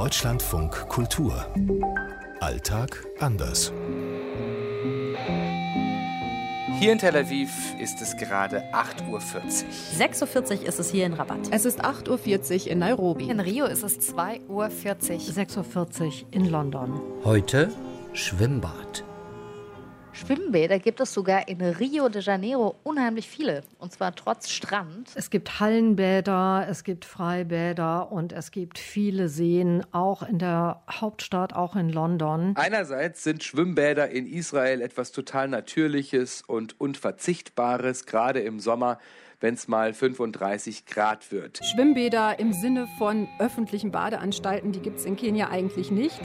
Deutschlandfunk 0.00 0.88
Kultur. 0.88 1.46
Alltag 2.40 3.06
anders. 3.18 3.70
Hier 6.78 6.92
in 6.92 6.98
Tel 6.98 7.14
Aviv 7.14 7.50
ist 7.78 8.00
es 8.00 8.16
gerade 8.16 8.62
8.40 8.72 9.10
Uhr. 9.10 9.20
6.40 9.20 10.60
Uhr 10.62 10.68
ist 10.68 10.80
es 10.80 10.90
hier 10.90 11.04
in 11.04 11.12
Rabat. 11.12 11.40
Es 11.50 11.66
ist 11.66 11.84
8.40 11.84 12.64
Uhr 12.64 12.70
in 12.70 12.78
Nairobi. 12.78 13.28
In 13.28 13.40
Rio 13.40 13.66
ist 13.66 13.82
es 13.82 13.98
2.40 14.14 14.48
Uhr. 14.48 14.68
6.40 14.68 16.00
Uhr 16.00 16.12
in 16.30 16.46
London. 16.46 16.98
Heute 17.22 17.70
Schwimmbad. 18.14 19.04
Schwimmbäder 20.12 20.78
gibt 20.78 21.00
es 21.00 21.14
sogar 21.14 21.48
in 21.48 21.60
Rio 21.60 22.08
de 22.08 22.20
Janeiro 22.22 22.76
unheimlich 22.82 23.28
viele. 23.28 23.62
Und 23.78 23.92
zwar 23.92 24.14
trotz 24.14 24.50
Strand. 24.50 25.10
Es 25.14 25.30
gibt 25.30 25.60
Hallenbäder, 25.60 26.66
es 26.68 26.84
gibt 26.84 27.04
Freibäder 27.04 28.10
und 28.10 28.32
es 28.32 28.50
gibt 28.50 28.78
viele 28.78 29.28
Seen, 29.28 29.84
auch 29.92 30.22
in 30.22 30.38
der 30.38 30.82
Hauptstadt, 30.90 31.54
auch 31.54 31.76
in 31.76 31.88
London. 31.88 32.54
Einerseits 32.56 33.22
sind 33.22 33.44
Schwimmbäder 33.44 34.10
in 34.10 34.26
Israel 34.26 34.80
etwas 34.80 35.12
total 35.12 35.48
Natürliches 35.48 36.42
und 36.46 36.80
Unverzichtbares, 36.80 38.06
gerade 38.06 38.40
im 38.40 38.60
Sommer 38.60 38.98
wenn 39.40 39.54
es 39.54 39.68
mal 39.68 39.94
35 39.94 40.84
Grad 40.84 41.32
wird. 41.32 41.60
Schwimmbäder 41.64 42.38
im 42.38 42.52
Sinne 42.52 42.86
von 42.98 43.26
öffentlichen 43.38 43.90
Badeanstalten, 43.90 44.72
die 44.72 44.80
gibt 44.80 44.98
es 44.98 45.06
in 45.06 45.16
Kenia 45.16 45.48
eigentlich 45.48 45.90
nicht. 45.90 46.20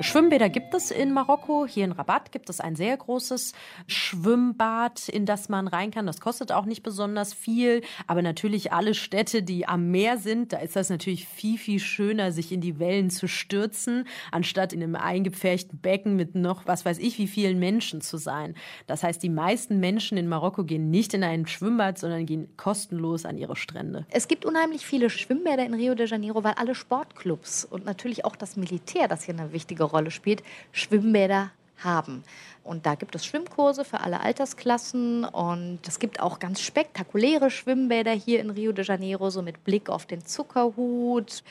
Schwimmbäder 0.00 0.48
gibt 0.48 0.74
es 0.74 0.92
in 0.92 1.12
Marokko. 1.12 1.66
Hier 1.66 1.84
in 1.84 1.90
Rabat 1.90 2.30
gibt 2.30 2.48
es 2.50 2.60
ein 2.60 2.76
sehr 2.76 2.96
großes 2.96 3.52
Schwimmbad, 3.88 5.08
in 5.08 5.26
das 5.26 5.48
man 5.48 5.66
rein 5.66 5.90
kann. 5.90 6.06
Das 6.06 6.20
kostet 6.20 6.52
auch 6.52 6.66
nicht 6.66 6.84
besonders 6.84 7.34
viel. 7.34 7.82
Aber 8.06 8.22
natürlich 8.22 8.72
alle 8.72 8.94
Städte, 8.94 9.42
die 9.42 9.66
am 9.66 9.90
Meer 9.90 10.16
sind, 10.16 10.52
da 10.52 10.58
ist 10.58 10.76
das 10.76 10.88
natürlich 10.88 11.26
viel, 11.26 11.58
viel 11.58 11.80
schöner, 11.80 12.30
sich 12.30 12.52
in 12.52 12.60
die 12.60 12.78
Wellen 12.78 13.10
zu 13.10 13.26
stürzen, 13.26 14.04
anstatt 14.30 14.72
in 14.72 14.84
einem 14.84 14.94
eingepferchten 14.94 15.80
Becken 15.80 16.14
mit 16.14 16.36
noch, 16.36 16.66
was 16.66 16.84
weiß 16.84 16.98
ich, 17.00 17.18
wie 17.18 17.26
vielen 17.26 17.58
Menschen 17.58 18.00
zu 18.00 18.18
sein. 18.18 18.54
Das 18.86 19.02
heißt, 19.02 19.20
die 19.20 19.28
meisten 19.28 19.80
Menschen 19.80 20.16
in 20.16 20.28
Marokko 20.28 20.62
gehen 20.62 20.90
nicht 20.90 21.12
in 21.12 21.24
ein 21.24 21.48
Schwimmbad, 21.48 21.98
sondern 21.98 22.24
gehen 22.24 22.56
kostenlos 22.56 23.24
an 23.24 23.36
ihre 23.36 23.56
Strände. 23.56 24.06
Es 24.10 24.28
gibt 24.28 24.44
unheimlich 24.44 24.86
viele 24.86 25.10
Schwimmbäder 25.10 25.66
in 25.66 25.74
Rio 25.74 25.96
de 25.96 26.06
Janeiro, 26.06 26.44
weil 26.44 26.54
alle 26.54 26.76
Sportclubs 26.76 27.64
und 27.64 27.84
natürlich 27.84 28.24
auch 28.24 28.36
das 28.36 28.56
Militär, 28.56 29.08
das 29.08 29.24
hier 29.24 29.34
eine 29.34 29.52
wichtige 29.52 29.87
Rolle 29.88 30.10
spielt, 30.10 30.42
Schwimmbäder 30.72 31.50
haben. 31.78 32.24
Und 32.68 32.84
da 32.84 32.96
gibt 32.96 33.14
es 33.14 33.24
Schwimmkurse 33.24 33.82
für 33.82 34.00
alle 34.00 34.20
Altersklassen 34.20 35.24
und 35.24 35.80
es 35.88 35.98
gibt 35.98 36.20
auch 36.20 36.38
ganz 36.38 36.60
spektakuläre 36.60 37.50
Schwimmbäder 37.50 38.12
hier 38.12 38.40
in 38.40 38.50
Rio 38.50 38.72
de 38.72 38.84
Janeiro, 38.84 39.30
so 39.30 39.40
mit 39.40 39.64
Blick 39.64 39.88
auf 39.88 40.04
den 40.04 40.26
Zuckerhut. 40.26 41.42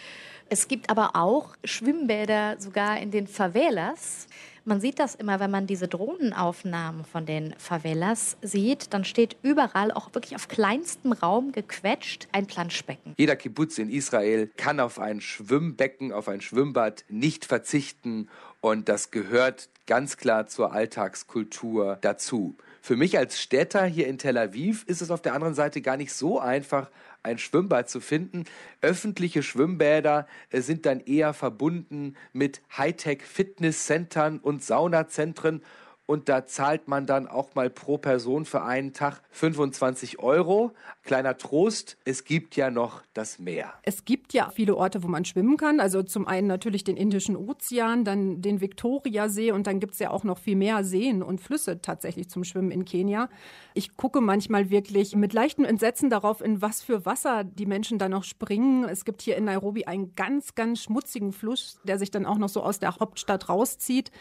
Es 0.50 0.68
gibt 0.68 0.92
aber 0.92 1.16
auch 1.16 1.56
Schwimmbäder 1.64 2.58
sogar 2.60 3.00
in 3.00 3.10
den 3.10 3.26
Favelas. 3.26 4.28
Man 4.64 4.80
sieht 4.80 5.00
das 5.00 5.16
immer, 5.16 5.40
wenn 5.40 5.50
man 5.50 5.66
diese 5.66 5.88
Drohnenaufnahmen 5.88 7.04
von 7.04 7.26
den 7.26 7.56
Favelas 7.58 8.38
sieht, 8.42 8.94
dann 8.94 9.04
steht 9.04 9.38
überall 9.42 9.92
auch 9.92 10.14
wirklich 10.14 10.36
auf 10.36 10.50
kleinstem 10.50 11.14
Raum 11.14 11.52
gequetscht 11.52 12.28
ein 12.32 12.46
Planschbecken. 12.46 13.14
Jeder 13.18 13.38
Kibbutz 13.38 13.78
in 13.78 13.90
Israel 13.90 14.52
kann 14.56 14.80
auf 14.80 15.00
ein 15.00 15.20
Schwimmbecken, 15.22 16.12
auf 16.12 16.28
ein 16.28 16.42
Schwimmbad 16.42 17.06
nicht 17.10 17.46
verzichten 17.46 18.30
und 18.60 18.90
das 18.90 19.12
gehört 19.12 19.70
ganz 19.86 20.18
klar 20.18 20.48
zur 20.48 20.74
Alltagskultur 21.08 21.98
dazu. 22.02 22.58
Für 22.82 22.96
mich 22.96 23.18
als 23.18 23.40
Städter 23.40 23.86
hier 23.86 24.08
in 24.08 24.18
Tel 24.18 24.38
Aviv 24.38 24.84
ist 24.88 25.02
es 25.02 25.10
auf 25.12 25.22
der 25.22 25.34
anderen 25.34 25.54
Seite 25.54 25.82
gar 25.82 25.98
nicht 25.98 26.14
so 26.14 26.40
einfach, 26.40 26.90
ein 27.24 27.38
Schwimmbad 27.38 27.90
zu 27.90 28.00
finden. 28.00 28.46
Öffentliche 28.82 29.44
Schwimmbäder 29.44 30.28
äh, 30.50 30.62
sind 30.62 30.86
dann 30.86 31.00
eher 31.02 31.34
verbunden 31.34 32.16
mit 32.34 32.62
Hightech-Fitnesscentern 32.78 34.40
und 34.40 34.64
Saunazentren 34.64 35.62
und 36.08 36.30
da 36.30 36.46
zahlt 36.46 36.88
man 36.88 37.06
dann 37.06 37.28
auch 37.28 37.54
mal 37.54 37.70
pro 37.70 37.98
Person 37.98 38.46
für 38.46 38.64
einen 38.64 38.94
Tag 38.94 39.22
25 39.32 40.20
Euro. 40.20 40.72
Kleiner 41.04 41.38
Trost, 41.38 41.98
es 42.06 42.24
gibt 42.24 42.56
ja 42.56 42.72
noch 42.72 43.04
das 43.14 43.40
Meer. 43.40 43.74
Es 43.84 44.06
gibt 44.06 44.34
ja 44.34 44.50
viele 44.50 44.78
Orte, 44.78 45.04
wo 45.04 45.10
man 45.10 45.26
schwimmen 45.26 45.58
kann. 45.58 45.82
Also 45.82 46.02
zum 46.04 46.26
einen 46.26 46.48
natürlich 46.48 46.86
den 46.86 46.96
Indischen 46.96 47.36
Ozean, 47.36 48.06
dann 48.06 48.42
den 48.42 48.62
Viktoriasee 48.62 49.52
und 49.52 49.68
dann 49.68 49.82
gibt 49.82 49.94
es 49.94 50.00
ja 50.00 50.10
auch 50.10 50.24
noch 50.24 50.40
viel 50.40 50.56
mehr 50.56 50.86
Seen 50.86 51.22
und 51.22 51.42
Flüsse 51.42 51.82
tatsächlich 51.82 52.30
zum 52.30 52.46
Schwimmen 52.46 52.72
in 52.72 52.86
Kenia. 52.86 53.30
Ich 53.74 53.98
gucke 53.98 54.22
manchmal 54.22 54.70
wirklich 54.70 55.14
mit 55.14 55.34
leichtem 55.34 55.66
Entsetzen 55.66 56.10
darauf, 56.10 56.40
in 56.40 56.62
was 56.62 56.82
für 56.82 57.06
Wasser 57.06 57.44
die 57.44 57.66
Menschen 57.66 58.00
da 58.00 58.08
noch 58.08 58.24
springen. 58.24 58.86
Es 58.86 59.04
gibt 59.04 59.22
hier 59.22 59.36
in 59.36 59.44
Nairobi 59.44 59.86
einen 59.86 60.16
ganz, 60.16 60.56
ganz 60.56 60.82
schmutzigen 60.84 61.34
Fluss, 61.34 61.80
der 61.84 62.00
sich 62.00 62.12
dann 62.12 62.26
auch 62.26 62.38
noch 62.38 62.50
so 62.50 62.64
aus 62.64 62.80
der 62.80 62.96
Hauptstadt 62.96 63.50
rauszieht. 63.50 64.12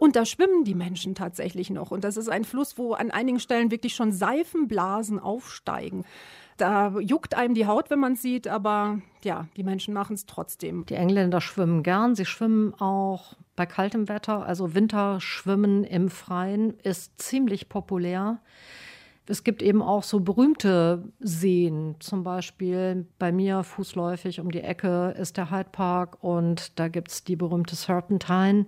Und 0.00 0.16
da 0.16 0.24
schwimmen 0.24 0.64
die 0.64 0.74
Menschen 0.74 1.14
tatsächlich 1.14 1.68
noch. 1.68 1.90
Und 1.90 2.04
das 2.04 2.16
ist 2.16 2.30
ein 2.30 2.44
Fluss, 2.44 2.78
wo 2.78 2.94
an 2.94 3.10
einigen 3.10 3.38
Stellen 3.38 3.70
wirklich 3.70 3.94
schon 3.94 4.12
Seifenblasen 4.12 5.18
aufsteigen. 5.18 6.06
Da 6.56 6.98
juckt 7.00 7.34
einem 7.34 7.52
die 7.52 7.66
Haut, 7.66 7.90
wenn 7.90 7.98
man 8.00 8.16
sieht, 8.16 8.48
aber 8.48 9.02
ja, 9.22 9.46
die 9.58 9.62
Menschen 9.62 9.92
machen 9.92 10.14
es 10.14 10.24
trotzdem. 10.24 10.86
Die 10.86 10.94
Engländer 10.94 11.42
schwimmen 11.42 11.82
gern. 11.82 12.14
Sie 12.14 12.24
schwimmen 12.24 12.72
auch 12.80 13.34
bei 13.56 13.66
kaltem 13.66 14.08
Wetter. 14.08 14.46
Also 14.46 14.74
Winterschwimmen 14.74 15.84
im 15.84 16.08
Freien 16.08 16.78
ist 16.82 17.20
ziemlich 17.20 17.68
populär. 17.68 18.40
Es 19.26 19.44
gibt 19.44 19.60
eben 19.60 19.82
auch 19.82 20.02
so 20.02 20.20
berühmte 20.20 21.04
Seen, 21.20 21.96
zum 22.00 22.24
Beispiel 22.24 23.06
bei 23.18 23.32
mir 23.32 23.64
fußläufig 23.64 24.40
um 24.40 24.50
die 24.50 24.62
Ecke 24.62 25.14
ist 25.18 25.36
der 25.36 25.50
Hyde 25.50 25.68
Park 25.70 26.24
und 26.24 26.78
da 26.78 26.88
gibt 26.88 27.10
es 27.10 27.22
die 27.22 27.36
berühmte 27.36 27.76
Serpentine 27.76 28.64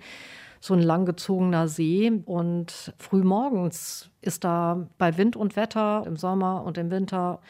so 0.62 0.74
ein 0.74 0.80
langgezogener 0.80 1.68
See. 1.68 2.10
Und 2.24 2.94
frühmorgens 2.96 4.10
ist 4.22 4.44
da 4.44 4.86
bei 4.96 5.18
Wind 5.18 5.36
und 5.36 5.56
Wetter 5.56 6.04
im 6.06 6.16
Sommer 6.16 6.62
und 6.64 6.78
im 6.78 6.90
Winter 6.90 7.40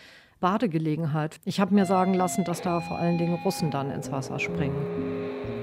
Badegelegenheit. 0.40 1.38
Ich 1.44 1.60
habe 1.60 1.74
mir 1.74 1.84
sagen 1.86 2.14
lassen, 2.14 2.42
dass 2.44 2.62
da 2.62 2.80
vor 2.80 2.98
allen 2.98 3.18
Dingen 3.18 3.38
Russen 3.44 3.70
dann 3.70 3.90
ins 3.90 4.10
Wasser 4.10 4.40
springen. 4.40 4.74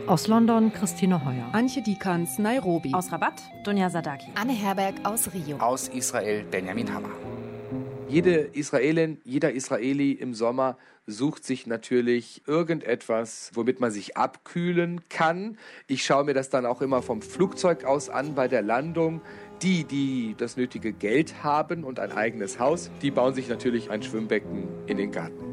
Aus 0.07 0.27
London 0.27 0.71
Christine 0.71 1.25
Heuer. 1.25 1.49
Antje 1.51 1.83
Dikans, 1.83 2.39
Nairobi. 2.39 2.93
Aus 2.93 3.11
Rabat 3.11 3.41
Dunja 3.63 3.89
Sadaki. 3.89 4.27
Anne 4.39 4.53
Herberg 4.53 4.95
aus 5.03 5.29
Rio. 5.33 5.57
Aus 5.57 5.87
Israel 5.89 6.45
Benjamin 6.49 6.91
Hammer. 6.93 7.09
Jede 8.09 8.49
Israelin, 8.53 9.21
jeder 9.23 9.53
Israeli 9.53 10.13
im 10.13 10.33
Sommer 10.33 10.77
sucht 11.05 11.43
sich 11.43 11.67
natürlich 11.67 12.41
irgendetwas, 12.47 13.51
womit 13.53 13.79
man 13.79 13.91
sich 13.91 14.17
abkühlen 14.17 15.01
kann. 15.09 15.59
Ich 15.85 16.03
schaue 16.03 16.23
mir 16.23 16.33
das 16.33 16.49
dann 16.49 16.65
auch 16.65 16.81
immer 16.81 17.03
vom 17.03 17.21
Flugzeug 17.21 17.85
aus 17.85 18.09
an 18.09 18.33
bei 18.33 18.47
der 18.47 18.63
Landung. 18.63 19.21
Die, 19.61 19.83
die 19.83 20.35
das 20.37 20.57
nötige 20.57 20.91
Geld 20.91 21.43
haben 21.43 21.83
und 21.83 21.99
ein 21.99 22.11
eigenes 22.11 22.59
Haus, 22.59 22.89
die 23.01 23.11
bauen 23.11 23.35
sich 23.35 23.47
natürlich 23.47 23.91
ein 23.91 24.01
Schwimmbecken 24.01 24.67
in 24.87 24.97
den 24.97 25.11
Garten. 25.11 25.48